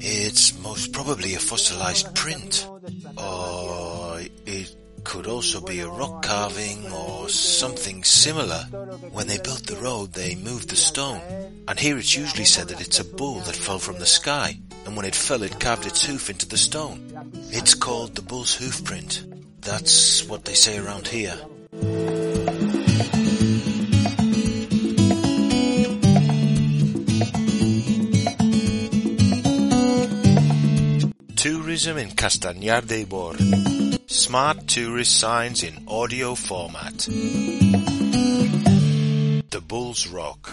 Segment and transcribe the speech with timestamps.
[0.00, 2.68] It's most probably a fossilized print,
[3.16, 8.64] or it could also be a rock carving or something similar.
[9.10, 11.20] When they built the road, they moved the stone,
[11.68, 14.96] and here it's usually said that it's a bull that fell from the sky, and
[14.96, 17.00] when it fell, it carved its hoof into the stone.
[17.50, 19.24] It's called the bull's hoof print.
[19.60, 21.38] That's what they say around here.
[31.42, 33.36] Tourism in Castañar de Ibor.
[34.08, 36.96] Smart tourist signs in audio format.
[39.50, 40.48] The Bull's Rock.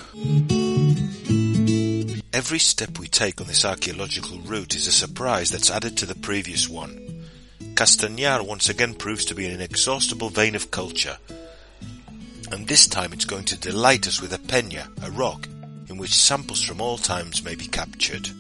[2.34, 6.16] Every step we take on this archaeological route is a surprise that's added to the
[6.16, 7.28] previous one.
[7.76, 11.20] Castañar once again proves to be an inexhaustible vein of culture.
[12.52, 15.48] And this time it's going to delight us with a peña, a rock,
[15.88, 18.32] in which samples from all times may be captured.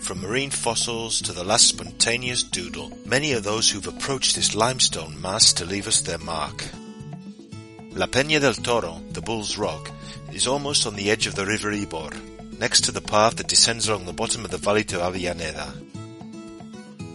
[0.00, 5.20] From marine fossils to the last spontaneous doodle, many are those who've approached this limestone
[5.20, 6.64] mass to leave us their mark.
[7.92, 9.90] La Peña del Toro, the Bull's Rock,
[10.32, 12.14] is almost on the edge of the river Ibor,
[12.58, 15.72] next to the path that descends along the bottom of the valley to Avellaneda.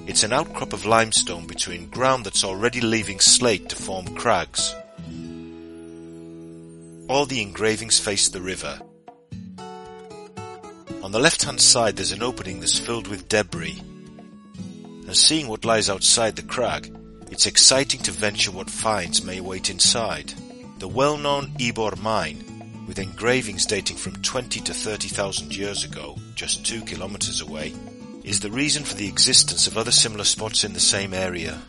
[0.08, 4.76] It's an outcrop of limestone between ground that's already leaving slate to form crags.
[7.08, 8.82] All the engravings face the river,
[11.04, 13.82] on the left-hand side there's an opening that's filled with debris.
[15.08, 16.96] And seeing what lies outside the crag,
[17.32, 20.34] it's exciting to venture what finds may wait inside.
[20.80, 26.82] The well-known Ibor mine, with engravings dating from 20 to 30,000 years ago, just two
[26.82, 27.74] kilometers away,
[28.24, 31.60] is the reason for the existence of other similar spots in the same area.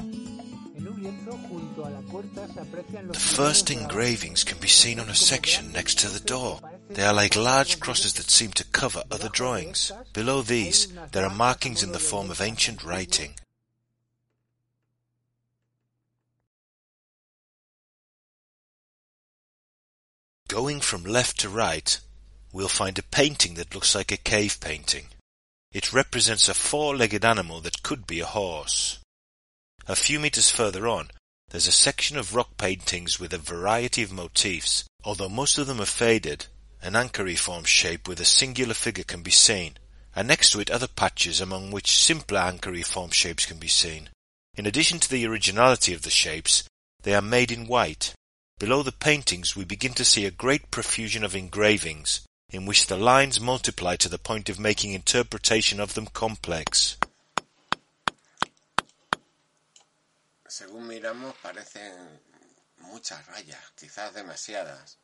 [3.08, 6.61] The first engravings can be seen on a section next to the door.
[6.95, 9.91] They are like large crosses that seem to cover other drawings.
[10.13, 13.35] Below these, there are markings in the form of ancient writing.
[20.48, 21.98] Going from left to right,
[22.53, 25.07] we'll find a painting that looks like a cave painting.
[25.73, 28.98] It represents a four-legged animal that could be a horse.
[29.89, 31.09] A few meters further on,
[31.48, 34.85] there's a section of rock paintings with a variety of motifs.
[35.05, 36.47] Although most of them are faded,
[36.82, 39.74] an anchoriform shape with a singular figure can be seen,
[40.16, 44.08] and next to it other patches among which simpler anchoriform shapes can be seen.
[44.56, 46.64] In addition to the originality of the shapes,
[47.02, 48.14] they are made in white.
[48.58, 52.96] Below the paintings we begin to see a great profusion of engravings, in which the
[52.96, 56.96] lines multiply to the point of making interpretation of them complex.
[60.46, 61.94] Según miramos parecen
[62.78, 64.98] muchas rayas, quizás demasiadas.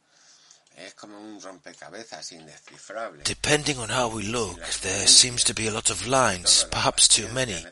[3.25, 7.29] Depending on how we look, there seems to be a lot of lines, perhaps too
[7.29, 7.65] many.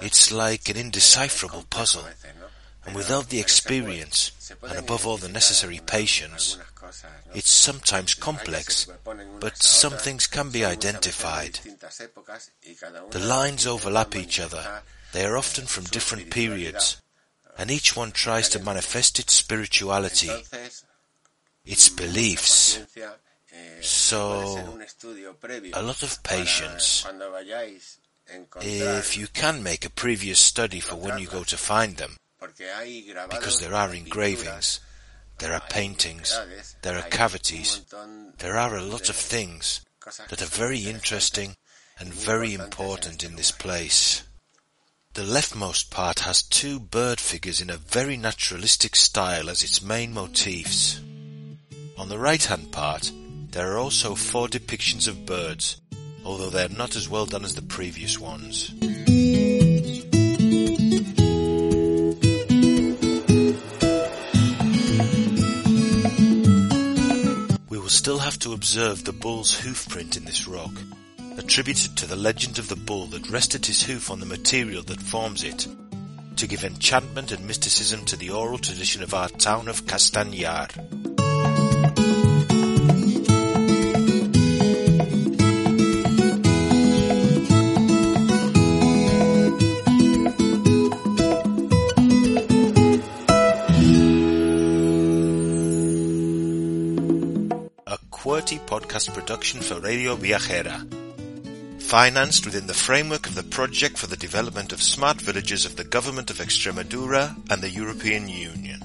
[0.00, 2.04] It's like an indecipherable puzzle.
[2.86, 6.58] And without the experience, and above all the necessary patience,
[7.34, 8.86] it's sometimes complex,
[9.38, 11.60] but some things can be identified.
[13.10, 14.82] The lines overlap each other.
[15.12, 17.00] They are often from different periods,
[17.58, 20.30] and each one tries to manifest its spirituality
[21.70, 22.80] its beliefs.
[23.80, 24.78] So,
[25.72, 27.06] a lot of patience.
[28.60, 32.16] If you can make a previous study for when you go to find them,
[33.30, 34.80] because there are engravings,
[35.38, 36.38] there are paintings,
[36.82, 37.82] there are cavities,
[38.38, 39.80] there are a lot of things
[40.28, 41.54] that are very interesting
[41.98, 44.22] and very important in this place.
[45.14, 50.12] The leftmost part has two bird figures in a very naturalistic style as its main
[50.12, 51.00] motifs.
[52.00, 53.12] On the right-hand part,
[53.50, 55.82] there are also four depictions of birds,
[56.24, 58.72] although they are not as well done as the previous ones.
[67.68, 70.72] We will still have to observe the bull's hoof print in this rock,
[71.36, 75.02] attributed to the legend of the bull that rested his hoof on the material that
[75.02, 75.66] forms it,
[76.36, 79.86] to give enchantment and mysticism to the oral tradition of our town of
[98.20, 98.60] Castañar.
[98.66, 100.84] podcast production for Radio Viajera.
[101.80, 105.84] Financed within the framework of the Project for the Development of Smart Villages of the
[105.84, 108.78] Government of Extremadura and the European Union.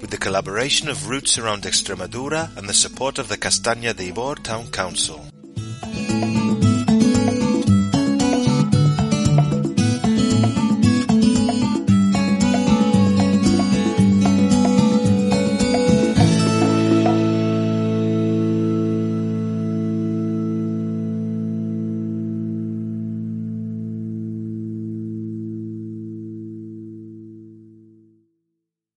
[0.00, 4.42] With the collaboration of Roots Around Extremadura and the support of the Castañar de Ibor
[4.42, 5.24] Town Council.